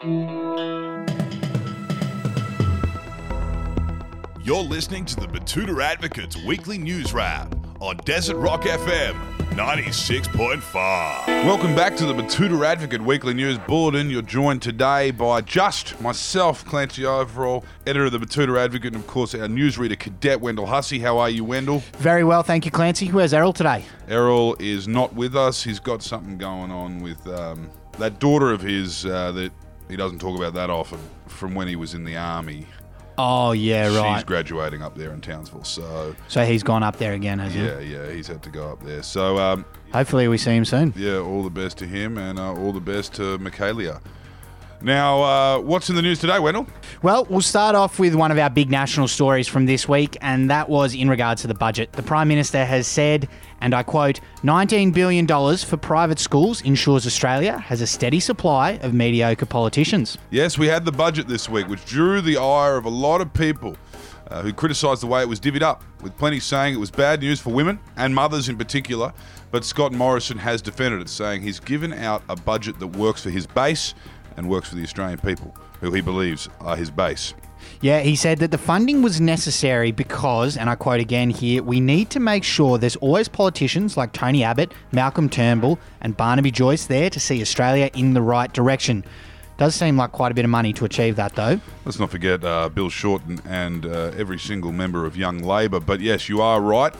You're 0.00 0.12
listening 4.62 5.04
to 5.06 5.16
the 5.16 5.26
Betoota 5.26 5.82
Advocates 5.82 6.36
Weekly 6.44 6.78
News 6.78 7.12
Wrap 7.12 7.52
on 7.80 7.96
Desert 8.04 8.36
Rock 8.36 8.62
FM 8.62 9.14
96.5. 9.56 11.26
Welcome 11.26 11.74
back 11.74 11.96
to 11.96 12.06
the 12.06 12.14
Betoota 12.14 12.64
Advocate 12.64 13.02
Weekly 13.02 13.34
News 13.34 13.58
Bulletin. 13.66 14.08
You're 14.08 14.22
joined 14.22 14.62
today 14.62 15.10
by 15.10 15.40
just 15.40 16.00
myself, 16.00 16.64
Clancy 16.64 17.02
Overell, 17.02 17.64
editor 17.84 18.04
of 18.04 18.12
the 18.12 18.20
Betoota 18.20 18.56
Advocate, 18.56 18.94
and 18.94 19.02
of 19.02 19.08
course 19.08 19.34
our 19.34 19.48
newsreader 19.48 19.98
cadet 19.98 20.40
Wendell 20.40 20.66
Hussey. 20.66 21.00
How 21.00 21.18
are 21.18 21.30
you, 21.30 21.42
Wendell? 21.42 21.82
Very 21.94 22.22
well, 22.22 22.44
thank 22.44 22.64
you, 22.64 22.70
Clancy. 22.70 23.08
Where's 23.08 23.34
Errol 23.34 23.52
today? 23.52 23.84
Errol 24.06 24.54
is 24.60 24.86
not 24.86 25.12
with 25.14 25.34
us. 25.34 25.64
He's 25.64 25.80
got 25.80 26.04
something 26.04 26.38
going 26.38 26.70
on 26.70 27.00
with 27.00 27.26
um, 27.26 27.68
that 27.98 28.20
daughter 28.20 28.52
of 28.52 28.60
his 28.60 29.04
uh, 29.04 29.32
that 29.32 29.50
he 29.88 29.96
doesn't 29.96 30.18
talk 30.20 30.36
about 30.36 30.54
that 30.54 30.70
often 30.70 30.98
from 31.26 31.54
when 31.54 31.68
he 31.68 31.76
was 31.76 31.94
in 31.94 32.04
the 32.04 32.16
army. 32.16 32.66
Oh 33.20 33.50
yeah, 33.52 33.88
right. 33.96 34.14
She's 34.18 34.24
graduating 34.24 34.80
up 34.80 34.96
there 34.96 35.12
in 35.12 35.20
Townsville, 35.20 35.64
so 35.64 36.14
So 36.28 36.44
he's 36.44 36.62
gone 36.62 36.84
up 36.84 36.98
there 36.98 37.14
again, 37.14 37.40
has 37.40 37.52
he? 37.52 37.64
yeah, 37.64 37.80
yeah, 37.80 38.10
he's 38.12 38.28
had 38.28 38.42
to 38.44 38.50
go 38.50 38.70
up 38.70 38.82
there. 38.84 39.02
So 39.02 39.38
um, 39.38 39.64
he? 39.86 39.92
Hopefully, 39.92 40.28
we 40.28 40.38
see 40.38 40.52
him 40.52 40.64
soon. 40.64 40.94
yeah, 40.96 41.16
all 41.18 41.42
the 41.42 41.50
best 41.50 41.78
to 41.78 41.86
him, 41.86 42.16
and 42.16 42.38
uh, 42.38 42.54
all 42.54 42.72
the 42.72 42.80
best 42.80 43.14
to 43.14 43.36
Michaelia. 43.38 44.00
Now, 44.80 45.22
uh, 45.22 45.58
what's 45.58 45.90
in 45.90 45.96
the 45.96 46.02
news 46.02 46.20
today, 46.20 46.38
Wendell? 46.38 46.66
Well, 47.02 47.26
we'll 47.28 47.40
start 47.40 47.74
off 47.74 47.98
with 47.98 48.14
one 48.14 48.30
of 48.30 48.38
our 48.38 48.48
big 48.48 48.70
national 48.70 49.08
stories 49.08 49.48
from 49.48 49.66
this 49.66 49.88
week, 49.88 50.16
and 50.20 50.48
that 50.50 50.68
was 50.68 50.94
in 50.94 51.08
regards 51.08 51.42
to 51.42 51.48
the 51.48 51.54
budget. 51.54 51.92
The 51.92 52.02
Prime 52.02 52.28
Minister 52.28 52.64
has 52.64 52.86
said, 52.86 53.28
and 53.60 53.74
I 53.74 53.82
quote, 53.82 54.20
$19 54.44 54.94
billion 54.94 55.26
for 55.26 55.76
private 55.76 56.20
schools 56.20 56.62
ensures 56.62 57.06
Australia 57.06 57.58
has 57.58 57.80
a 57.80 57.88
steady 57.88 58.20
supply 58.20 58.78
of 58.82 58.94
mediocre 58.94 59.46
politicians. 59.46 60.16
Yes, 60.30 60.58
we 60.58 60.68
had 60.68 60.84
the 60.84 60.92
budget 60.92 61.26
this 61.26 61.48
week, 61.48 61.66
which 61.66 61.84
drew 61.84 62.20
the 62.20 62.36
ire 62.36 62.76
of 62.76 62.84
a 62.84 62.90
lot 62.90 63.20
of 63.20 63.34
people 63.34 63.76
uh, 64.30 64.42
who 64.42 64.52
criticised 64.52 65.02
the 65.02 65.06
way 65.06 65.22
it 65.22 65.28
was 65.28 65.40
divvied 65.40 65.62
up, 65.62 65.82
with 66.02 66.16
plenty 66.16 66.38
saying 66.38 66.74
it 66.74 66.78
was 66.78 66.90
bad 66.90 67.20
news 67.20 67.40
for 67.40 67.50
women 67.50 67.80
and 67.96 68.14
mothers 68.14 68.48
in 68.48 68.56
particular. 68.56 69.12
But 69.50 69.64
Scott 69.64 69.92
Morrison 69.92 70.38
has 70.38 70.60
defended 70.60 71.00
it, 71.00 71.08
saying 71.08 71.42
he's 71.42 71.58
given 71.58 71.92
out 71.94 72.22
a 72.28 72.36
budget 72.36 72.78
that 72.80 72.88
works 72.88 73.22
for 73.22 73.30
his 73.30 73.46
base 73.46 73.94
and 74.38 74.48
works 74.48 74.68
for 74.70 74.76
the 74.76 74.82
Australian 74.82 75.18
people, 75.18 75.54
who 75.80 75.92
he 75.92 76.00
believes 76.00 76.48
are 76.60 76.76
his 76.76 76.90
base. 76.90 77.34
Yeah, 77.80 78.00
he 78.00 78.16
said 78.16 78.38
that 78.38 78.50
the 78.52 78.58
funding 78.58 79.02
was 79.02 79.20
necessary 79.20 79.90
because, 79.92 80.56
and 80.56 80.70
I 80.70 80.76
quote 80.76 81.00
again 81.00 81.28
here, 81.28 81.62
we 81.62 81.80
need 81.80 82.08
to 82.10 82.20
make 82.20 82.44
sure 82.44 82.78
there's 82.78 82.96
always 82.96 83.28
politicians 83.28 83.96
like 83.96 84.12
Tony 84.12 84.44
Abbott, 84.44 84.72
Malcolm 84.92 85.28
Turnbull, 85.28 85.78
and 86.00 86.16
Barnaby 86.16 86.52
Joyce 86.52 86.86
there 86.86 87.10
to 87.10 87.20
see 87.20 87.42
Australia 87.42 87.90
in 87.94 88.14
the 88.14 88.22
right 88.22 88.52
direction. 88.52 89.04
Does 89.58 89.74
seem 89.74 89.96
like 89.96 90.12
quite 90.12 90.30
a 90.30 90.34
bit 90.34 90.44
of 90.44 90.52
money 90.52 90.72
to 90.74 90.84
achieve 90.84 91.16
that, 91.16 91.34
though. 91.34 91.60
Let's 91.84 91.98
not 91.98 92.10
forget 92.10 92.44
uh, 92.44 92.68
Bill 92.68 92.88
Shorten 92.88 93.40
and 93.44 93.86
uh, 93.86 94.12
every 94.16 94.38
single 94.38 94.70
member 94.70 95.04
of 95.04 95.16
Young 95.16 95.38
Labor. 95.38 95.80
But 95.80 96.00
yes, 96.00 96.28
you 96.28 96.40
are 96.40 96.60
right. 96.60 96.94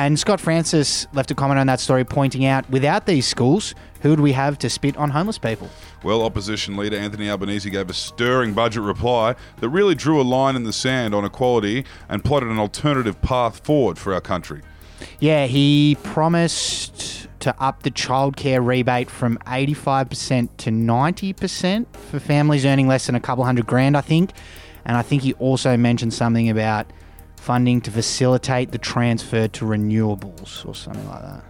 And 0.00 0.18
Scott 0.18 0.40
Francis 0.40 1.06
left 1.12 1.30
a 1.30 1.34
comment 1.34 1.60
on 1.60 1.66
that 1.66 1.78
story 1.78 2.04
pointing 2.04 2.46
out 2.46 2.68
without 2.70 3.04
these 3.04 3.26
schools, 3.26 3.74
who 4.00 4.08
would 4.08 4.20
we 4.20 4.32
have 4.32 4.56
to 4.60 4.70
spit 4.70 4.96
on 4.96 5.10
homeless 5.10 5.36
people? 5.36 5.68
Well, 6.02 6.22
opposition 6.22 6.74
leader 6.78 6.96
Anthony 6.96 7.28
Albanese 7.28 7.68
gave 7.68 7.90
a 7.90 7.92
stirring 7.92 8.54
budget 8.54 8.82
reply 8.82 9.34
that 9.58 9.68
really 9.68 9.94
drew 9.94 10.18
a 10.18 10.24
line 10.24 10.56
in 10.56 10.64
the 10.64 10.72
sand 10.72 11.14
on 11.14 11.26
equality 11.26 11.84
and 12.08 12.24
plotted 12.24 12.48
an 12.48 12.58
alternative 12.58 13.20
path 13.20 13.62
forward 13.62 13.98
for 13.98 14.14
our 14.14 14.22
country. 14.22 14.62
Yeah, 15.18 15.44
he 15.44 15.98
promised 16.02 17.28
to 17.40 17.54
up 17.62 17.82
the 17.82 17.90
childcare 17.90 18.64
rebate 18.64 19.10
from 19.10 19.36
85% 19.46 20.48
to 20.56 20.70
90% 20.70 21.86
for 21.94 22.18
families 22.18 22.64
earning 22.64 22.88
less 22.88 23.04
than 23.04 23.16
a 23.16 23.20
couple 23.20 23.44
hundred 23.44 23.66
grand, 23.66 23.98
I 23.98 24.00
think. 24.00 24.30
And 24.86 24.96
I 24.96 25.02
think 25.02 25.20
he 25.20 25.34
also 25.34 25.76
mentioned 25.76 26.14
something 26.14 26.48
about 26.48 26.90
funding 27.40 27.80
to 27.80 27.90
facilitate 27.90 28.70
the 28.70 28.78
transfer 28.78 29.48
to 29.48 29.64
renewables 29.64 30.66
or 30.66 30.74
something 30.74 31.08
like 31.08 31.22
that. 31.22 31.44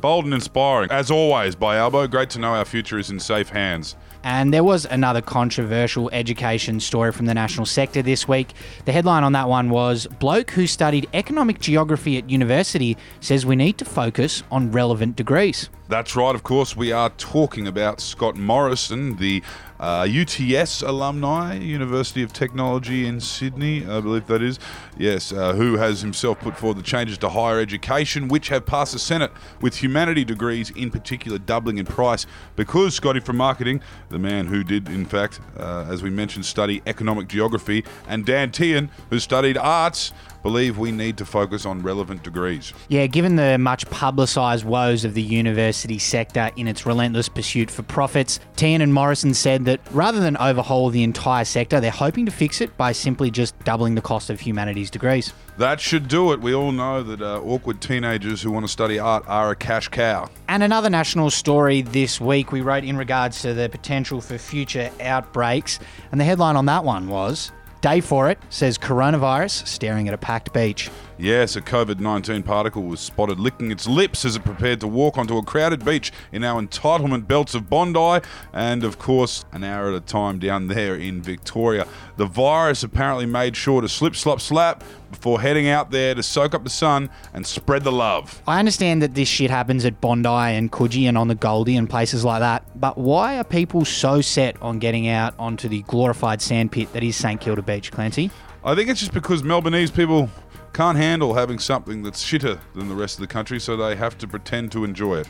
Bold 0.00 0.24
and 0.24 0.34
inspiring, 0.34 0.90
as 0.90 1.10
always, 1.10 1.54
by 1.54 1.76
Albo. 1.76 2.06
Great 2.08 2.28
to 2.30 2.38
know 2.38 2.54
our 2.54 2.64
future 2.64 2.98
is 2.98 3.08
in 3.08 3.20
safe 3.20 3.48
hands. 3.48 3.96
And 4.24 4.52
there 4.52 4.62
was 4.62 4.84
another 4.84 5.20
controversial 5.20 6.10
education 6.10 6.78
story 6.80 7.12
from 7.12 7.26
the 7.26 7.34
national 7.34 7.66
sector 7.66 8.02
this 8.02 8.28
week. 8.28 8.52
The 8.84 8.92
headline 8.92 9.24
on 9.24 9.32
that 9.32 9.48
one 9.48 9.70
was 9.70 10.06
Bloke 10.06 10.50
who 10.52 10.66
studied 10.66 11.08
economic 11.12 11.60
geography 11.60 12.18
at 12.18 12.30
university 12.30 12.96
says 13.20 13.44
we 13.46 13.56
need 13.56 13.78
to 13.78 13.84
focus 13.84 14.42
on 14.50 14.70
relevant 14.70 15.16
degrees. 15.16 15.70
That's 15.88 16.14
right, 16.14 16.34
of 16.34 16.42
course, 16.42 16.76
we 16.76 16.92
are 16.92 17.10
talking 17.10 17.66
about 17.66 18.00
Scott 18.00 18.36
Morrison, 18.36 19.16
the 19.16 19.42
uh, 19.82 20.06
UTS 20.08 20.82
alumni, 20.82 21.58
University 21.58 22.22
of 22.22 22.32
Technology 22.32 23.04
in 23.04 23.20
Sydney, 23.20 23.84
I 23.84 24.00
believe 24.00 24.28
that 24.28 24.40
is. 24.40 24.60
Yes, 24.96 25.32
uh, 25.32 25.54
who 25.54 25.76
has 25.76 26.00
himself 26.02 26.38
put 26.38 26.56
forward 26.56 26.78
the 26.78 26.84
changes 26.84 27.18
to 27.18 27.28
higher 27.28 27.58
education, 27.58 28.28
which 28.28 28.48
have 28.48 28.64
passed 28.64 28.92
the 28.92 29.00
Senate, 29.00 29.32
with 29.60 29.82
humanity 29.82 30.24
degrees 30.24 30.70
in 30.70 30.92
particular 30.92 31.36
doubling 31.36 31.78
in 31.78 31.86
price 31.86 32.26
because 32.54 32.94
Scotty 32.94 33.18
from 33.18 33.36
marketing, 33.36 33.82
the 34.08 34.20
man 34.20 34.46
who 34.46 34.62
did, 34.62 34.88
in 34.88 35.04
fact, 35.04 35.40
uh, 35.58 35.86
as 35.90 36.00
we 36.00 36.10
mentioned, 36.10 36.46
study 36.46 36.80
economic 36.86 37.26
geography, 37.26 37.84
and 38.06 38.24
Dan 38.24 38.50
Tehan, 38.50 38.88
who 39.10 39.18
studied 39.18 39.58
arts, 39.58 40.12
believe 40.42 40.78
we 40.78 40.92
need 40.92 41.16
to 41.18 41.24
focus 41.24 41.64
on 41.66 41.82
relevant 41.82 42.22
degrees. 42.22 42.72
Yeah, 42.88 43.06
given 43.06 43.36
the 43.36 43.58
much 43.58 43.88
publicised 43.90 44.64
woes 44.64 45.04
of 45.04 45.14
the 45.14 45.22
university 45.22 45.98
sector 45.98 46.50
in 46.56 46.68
its 46.68 46.84
relentless 46.84 47.28
pursuit 47.28 47.70
for 47.70 47.82
profits, 47.82 48.40
Tehan 48.56 48.82
and 48.82 48.92
Morrison 48.92 49.34
said 49.34 49.64
that 49.66 49.80
rather 49.92 50.20
than 50.20 50.36
overhaul 50.36 50.90
the 50.90 51.02
entire 51.02 51.44
sector, 51.44 51.80
they're 51.80 51.90
hoping 51.90 52.26
to 52.26 52.32
fix 52.32 52.60
it 52.60 52.76
by 52.76 52.92
simply 52.92 53.30
just 53.30 53.58
doubling 53.64 53.94
the 53.94 54.00
cost 54.00 54.30
of 54.30 54.40
humanities 54.40 54.90
degrees. 54.90 55.32
That 55.58 55.80
should 55.80 56.08
do 56.08 56.32
it. 56.32 56.40
We 56.40 56.54
all 56.54 56.72
know 56.72 57.02
that 57.02 57.20
uh, 57.20 57.40
awkward 57.40 57.80
teenagers 57.80 58.40
who 58.42 58.50
want 58.50 58.64
to 58.64 58.72
study 58.72 58.98
art 58.98 59.24
are 59.26 59.50
a 59.50 59.56
cash 59.56 59.88
cow. 59.88 60.28
And 60.48 60.62
another 60.62 60.88
national 60.88 61.30
story 61.30 61.82
this 61.82 62.20
week 62.20 62.52
we 62.52 62.62
wrote 62.62 62.84
in 62.84 62.96
regards 62.96 63.42
to 63.42 63.52
the 63.52 63.68
potential 63.68 64.20
for 64.20 64.38
future 64.38 64.90
outbreaks, 65.00 65.78
and 66.10 66.20
the 66.20 66.24
headline 66.24 66.56
on 66.56 66.66
that 66.66 66.84
one 66.84 67.08
was 67.08 67.52
Day 67.82 68.00
for 68.00 68.30
it 68.30 68.38
says 68.48 68.78
coronavirus 68.78 69.66
staring 69.66 70.06
at 70.06 70.14
a 70.14 70.18
packed 70.18 70.52
beach. 70.52 70.88
Yes, 71.22 71.54
a 71.54 71.62
COVID 71.62 72.00
19 72.00 72.42
particle 72.42 72.82
was 72.82 72.98
spotted 72.98 73.38
licking 73.38 73.70
its 73.70 73.86
lips 73.86 74.24
as 74.24 74.34
it 74.34 74.44
prepared 74.44 74.80
to 74.80 74.88
walk 74.88 75.16
onto 75.16 75.38
a 75.38 75.42
crowded 75.44 75.84
beach 75.84 76.10
in 76.32 76.42
our 76.42 76.60
entitlement 76.60 77.28
belts 77.28 77.54
of 77.54 77.70
Bondi, 77.70 78.26
and 78.52 78.82
of 78.82 78.98
course, 78.98 79.44
an 79.52 79.62
hour 79.62 79.90
at 79.90 79.94
a 79.94 80.00
time 80.00 80.40
down 80.40 80.66
there 80.66 80.96
in 80.96 81.22
Victoria. 81.22 81.86
The 82.16 82.26
virus 82.26 82.82
apparently 82.82 83.26
made 83.26 83.56
sure 83.56 83.80
to 83.80 83.88
slip, 83.88 84.16
slop, 84.16 84.40
slap 84.40 84.82
before 85.12 85.40
heading 85.40 85.68
out 85.68 85.92
there 85.92 86.12
to 86.12 86.24
soak 86.24 86.56
up 86.56 86.64
the 86.64 86.70
sun 86.70 87.08
and 87.32 87.46
spread 87.46 87.84
the 87.84 87.92
love. 87.92 88.42
I 88.48 88.58
understand 88.58 89.00
that 89.02 89.14
this 89.14 89.28
shit 89.28 89.48
happens 89.48 89.84
at 89.84 90.00
Bondi 90.00 90.28
and 90.28 90.72
Coogee 90.72 91.04
and 91.04 91.16
on 91.16 91.28
the 91.28 91.36
Goldie 91.36 91.76
and 91.76 91.88
places 91.88 92.24
like 92.24 92.40
that, 92.40 92.64
but 92.80 92.98
why 92.98 93.38
are 93.38 93.44
people 93.44 93.84
so 93.84 94.22
set 94.22 94.60
on 94.60 94.80
getting 94.80 95.06
out 95.06 95.34
onto 95.38 95.68
the 95.68 95.82
glorified 95.82 96.42
sandpit 96.42 96.92
that 96.94 97.04
is 97.04 97.14
St 97.14 97.40
Kilda 97.40 97.62
Beach, 97.62 97.92
Clancy? 97.92 98.32
I 98.64 98.74
think 98.74 98.88
it's 98.88 99.00
just 99.00 99.12
because 99.12 99.42
Melbournese 99.42 99.94
people 99.94 100.28
can't 100.72 100.96
handle 100.96 101.34
having 101.34 101.58
something 101.58 102.02
that's 102.02 102.24
shitter 102.24 102.60
than 102.74 102.88
the 102.88 102.94
rest 102.94 103.16
of 103.16 103.20
the 103.20 103.26
country, 103.26 103.60
so 103.60 103.76
they 103.76 103.96
have 103.96 104.16
to 104.18 104.26
pretend 104.26 104.72
to 104.72 104.84
enjoy 104.84 105.18
it. 105.18 105.28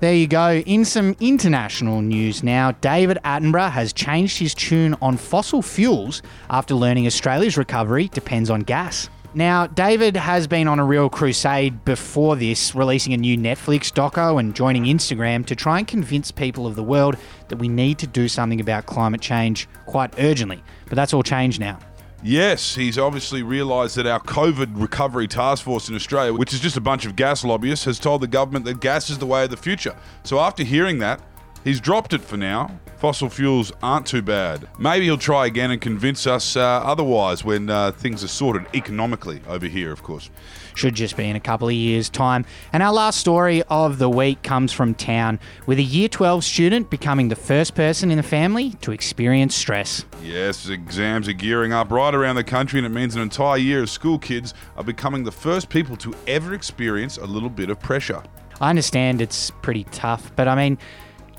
There 0.00 0.14
you 0.14 0.26
go. 0.26 0.56
In 0.66 0.84
some 0.84 1.16
international 1.20 2.02
news 2.02 2.42
now, 2.42 2.72
David 2.72 3.18
Attenborough 3.24 3.70
has 3.70 3.92
changed 3.92 4.38
his 4.38 4.54
tune 4.54 4.94
on 5.00 5.16
fossil 5.16 5.62
fuels 5.62 6.20
after 6.50 6.74
learning 6.74 7.06
Australia's 7.06 7.56
recovery 7.56 8.08
depends 8.08 8.50
on 8.50 8.60
gas. 8.60 9.08
Now, 9.36 9.66
David 9.66 10.16
has 10.16 10.46
been 10.46 10.68
on 10.68 10.78
a 10.78 10.84
real 10.84 11.08
crusade 11.08 11.84
before 11.84 12.36
this, 12.36 12.74
releasing 12.74 13.14
a 13.14 13.16
new 13.16 13.36
Netflix 13.36 13.90
doco 13.90 14.38
and 14.38 14.54
joining 14.54 14.84
Instagram 14.84 15.44
to 15.46 15.56
try 15.56 15.78
and 15.78 15.88
convince 15.88 16.30
people 16.30 16.66
of 16.66 16.76
the 16.76 16.84
world 16.84 17.16
that 17.48 17.56
we 17.56 17.68
need 17.68 17.98
to 17.98 18.06
do 18.06 18.28
something 18.28 18.60
about 18.60 18.86
climate 18.86 19.20
change 19.20 19.68
quite 19.86 20.14
urgently. 20.18 20.62
But 20.86 20.96
that's 20.96 21.12
all 21.12 21.22
changed 21.22 21.58
now. 21.58 21.78
Yes, 22.26 22.74
he's 22.74 22.96
obviously 22.96 23.42
realised 23.42 23.96
that 23.96 24.06
our 24.06 24.18
COVID 24.18 24.80
recovery 24.80 25.28
task 25.28 25.62
force 25.62 25.90
in 25.90 25.94
Australia, 25.94 26.32
which 26.32 26.54
is 26.54 26.60
just 26.60 26.74
a 26.74 26.80
bunch 26.80 27.04
of 27.04 27.16
gas 27.16 27.44
lobbyists, 27.44 27.84
has 27.84 27.98
told 27.98 28.22
the 28.22 28.26
government 28.26 28.64
that 28.64 28.80
gas 28.80 29.10
is 29.10 29.18
the 29.18 29.26
way 29.26 29.44
of 29.44 29.50
the 29.50 29.58
future. 29.58 29.94
So 30.22 30.40
after 30.40 30.62
hearing 30.62 31.00
that, 31.00 31.20
he's 31.64 31.80
dropped 31.80 32.12
it 32.12 32.20
for 32.20 32.36
now. 32.36 32.78
Fossil 32.98 33.28
fuels 33.28 33.70
aren't 33.82 34.06
too 34.06 34.22
bad. 34.22 34.66
Maybe 34.78 35.04
he'll 35.04 35.18
try 35.18 35.46
again 35.46 35.70
and 35.70 35.80
convince 35.80 36.26
us 36.26 36.56
uh, 36.56 36.62
otherwise 36.62 37.44
when 37.44 37.68
uh, 37.68 37.92
things 37.92 38.24
are 38.24 38.28
sorted 38.28 38.66
economically 38.74 39.42
over 39.46 39.66
here, 39.66 39.92
of 39.92 40.02
course. 40.02 40.30
Should 40.74 40.94
just 40.94 41.16
be 41.16 41.28
in 41.28 41.36
a 41.36 41.40
couple 41.40 41.68
of 41.68 41.74
years' 41.74 42.08
time. 42.08 42.46
And 42.72 42.82
our 42.82 42.92
last 42.92 43.20
story 43.20 43.62
of 43.64 43.98
the 43.98 44.08
week 44.08 44.42
comes 44.42 44.72
from 44.72 44.94
town, 44.94 45.38
with 45.66 45.78
a 45.78 45.82
Year 45.82 46.08
12 46.08 46.44
student 46.44 46.88
becoming 46.88 47.28
the 47.28 47.36
first 47.36 47.74
person 47.74 48.10
in 48.10 48.16
the 48.16 48.22
family 48.22 48.70
to 48.80 48.92
experience 48.92 49.54
stress. 49.54 50.06
Yes, 50.22 50.68
exams 50.68 51.28
are 51.28 51.34
gearing 51.34 51.74
up 51.74 51.90
right 51.90 52.14
around 52.14 52.36
the 52.36 52.44
country, 52.44 52.78
and 52.78 52.86
it 52.86 52.90
means 52.90 53.16
an 53.16 53.22
entire 53.22 53.58
year 53.58 53.82
of 53.82 53.90
school 53.90 54.18
kids 54.18 54.54
are 54.76 54.84
becoming 54.84 55.24
the 55.24 55.32
first 55.32 55.68
people 55.68 55.96
to 55.96 56.14
ever 56.26 56.54
experience 56.54 57.18
a 57.18 57.26
little 57.26 57.50
bit 57.50 57.68
of 57.68 57.78
pressure. 57.80 58.22
I 58.60 58.70
understand 58.70 59.20
it's 59.20 59.50
pretty 59.62 59.84
tough, 59.84 60.34
but 60.36 60.48
I 60.48 60.54
mean, 60.54 60.78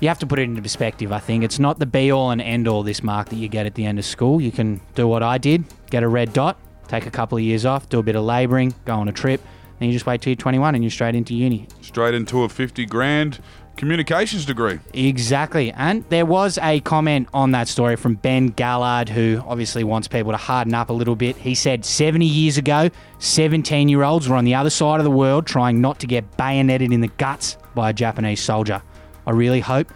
you 0.00 0.08
have 0.08 0.18
to 0.18 0.26
put 0.26 0.38
it 0.38 0.42
into 0.42 0.62
perspective, 0.62 1.12
I 1.12 1.18
think. 1.18 1.44
It's 1.44 1.58
not 1.58 1.78
the 1.78 1.86
be 1.86 2.10
all 2.10 2.30
and 2.30 2.40
end 2.40 2.68
all, 2.68 2.82
this 2.82 3.02
mark 3.02 3.28
that 3.30 3.36
you 3.36 3.48
get 3.48 3.66
at 3.66 3.74
the 3.74 3.86
end 3.86 3.98
of 3.98 4.04
school. 4.04 4.40
You 4.40 4.52
can 4.52 4.80
do 4.94 5.08
what 5.08 5.22
I 5.22 5.38
did 5.38 5.64
get 5.90 6.02
a 6.02 6.08
red 6.08 6.32
dot, 6.32 6.58
take 6.88 7.06
a 7.06 7.10
couple 7.10 7.38
of 7.38 7.44
years 7.44 7.64
off, 7.64 7.88
do 7.88 7.98
a 7.98 8.02
bit 8.02 8.16
of 8.16 8.24
labouring, 8.24 8.74
go 8.84 8.94
on 8.94 9.08
a 9.08 9.12
trip, 9.12 9.40
then 9.78 9.88
you 9.88 9.92
just 9.92 10.06
wait 10.06 10.22
till 10.22 10.30
you're 10.30 10.36
21 10.36 10.74
and 10.74 10.82
you're 10.82 10.90
straight 10.90 11.14
into 11.14 11.34
uni. 11.34 11.68
Straight 11.80 12.14
into 12.14 12.42
a 12.42 12.48
50 12.48 12.86
grand 12.86 13.40
communications 13.76 14.46
degree. 14.46 14.78
Exactly. 14.94 15.70
And 15.72 16.04
there 16.08 16.24
was 16.24 16.58
a 16.62 16.80
comment 16.80 17.28
on 17.34 17.50
that 17.50 17.68
story 17.68 17.96
from 17.96 18.14
Ben 18.14 18.48
Gallard, 18.48 19.08
who 19.10 19.42
obviously 19.46 19.84
wants 19.84 20.08
people 20.08 20.32
to 20.32 20.38
harden 20.38 20.74
up 20.74 20.88
a 20.88 20.94
little 20.94 21.16
bit. 21.16 21.36
He 21.36 21.54
said 21.54 21.84
70 21.84 22.24
years 22.24 22.56
ago, 22.56 22.90
17 23.18 23.88
year 23.88 24.02
olds 24.02 24.28
were 24.28 24.36
on 24.36 24.44
the 24.44 24.54
other 24.54 24.70
side 24.70 24.98
of 24.98 25.04
the 25.04 25.10
world 25.10 25.46
trying 25.46 25.80
not 25.80 26.00
to 26.00 26.06
get 26.06 26.36
bayoneted 26.36 26.90
in 26.90 27.00
the 27.00 27.08
guts 27.08 27.58
by 27.74 27.90
a 27.90 27.92
Japanese 27.92 28.40
soldier. 28.40 28.82
I 29.26 29.32
really 29.32 29.60
hope 29.60 29.92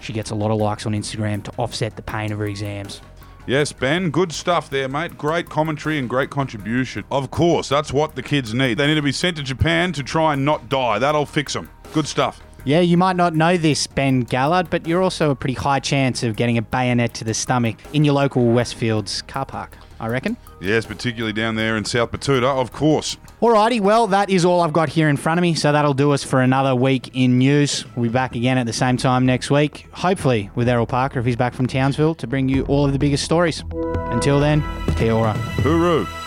she 0.00 0.12
gets 0.12 0.30
a 0.30 0.34
lot 0.34 0.50
of 0.50 0.58
likes 0.58 0.86
on 0.86 0.92
Instagram 0.92 1.42
to 1.44 1.52
offset 1.56 1.96
the 1.96 2.02
pain 2.02 2.32
of 2.32 2.38
her 2.38 2.46
exams. 2.46 3.00
Yes, 3.46 3.72
Ben, 3.72 4.10
good 4.10 4.32
stuff 4.32 4.70
there, 4.70 4.88
mate. 4.88 5.18
Great 5.18 5.50
commentary 5.50 5.98
and 5.98 6.08
great 6.08 6.30
contribution. 6.30 7.04
Of 7.10 7.30
course, 7.30 7.68
that's 7.68 7.92
what 7.92 8.14
the 8.14 8.22
kids 8.22 8.54
need. 8.54 8.78
They 8.78 8.86
need 8.86 8.94
to 8.94 9.02
be 9.02 9.12
sent 9.12 9.36
to 9.36 9.42
Japan 9.42 9.92
to 9.92 10.02
try 10.02 10.32
and 10.32 10.44
not 10.44 10.70
die. 10.70 10.98
That'll 10.98 11.26
fix 11.26 11.52
them. 11.52 11.68
Good 11.92 12.06
stuff. 12.06 12.40
Yeah, 12.64 12.80
you 12.80 12.96
might 12.96 13.16
not 13.16 13.34
know 13.34 13.58
this, 13.58 13.86
Ben 13.86 14.20
Gallard, 14.20 14.70
but 14.70 14.86
you're 14.86 15.02
also 15.02 15.30
a 15.30 15.34
pretty 15.34 15.54
high 15.54 15.80
chance 15.80 16.22
of 16.22 16.34
getting 16.34 16.56
a 16.56 16.62
bayonet 16.62 17.12
to 17.14 17.24
the 17.24 17.34
stomach 17.34 17.76
in 17.92 18.04
your 18.04 18.14
local 18.14 18.42
Westfields 18.42 19.26
car 19.26 19.44
park, 19.44 19.76
I 20.00 20.08
reckon. 20.08 20.38
Yes, 20.62 20.86
particularly 20.86 21.34
down 21.34 21.56
there 21.56 21.76
in 21.76 21.84
South 21.84 22.10
Betoota, 22.10 22.44
of 22.44 22.72
course. 22.72 23.18
Alrighty, 23.42 23.82
well, 23.82 24.06
that 24.06 24.30
is 24.30 24.46
all 24.46 24.62
I've 24.62 24.72
got 24.72 24.88
here 24.88 25.10
in 25.10 25.18
front 25.18 25.38
of 25.38 25.42
me, 25.42 25.54
so 25.54 25.72
that'll 25.72 25.92
do 25.92 26.12
us 26.12 26.24
for 26.24 26.40
another 26.40 26.74
week 26.74 27.10
in 27.14 27.36
news. 27.36 27.84
We'll 27.96 28.04
be 28.04 28.08
back 28.08 28.34
again 28.34 28.56
at 28.56 28.64
the 28.64 28.72
same 28.72 28.96
time 28.96 29.26
next 29.26 29.50
week, 29.50 29.86
hopefully 29.92 30.50
with 30.54 30.66
Errol 30.66 30.86
Parker 30.86 31.18
if 31.20 31.26
he's 31.26 31.36
back 31.36 31.52
from 31.52 31.66
Townsville 31.66 32.14
to 32.14 32.26
bring 32.26 32.48
you 32.48 32.64
all 32.64 32.86
of 32.86 32.94
the 32.94 32.98
biggest 32.98 33.24
stories. 33.24 33.62
Until 34.10 34.40
then, 34.40 34.64
kia 34.96 35.12
ora. 35.12 35.34
Hooroo. 35.58 36.23